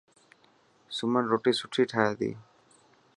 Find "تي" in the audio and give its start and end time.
2.19-2.31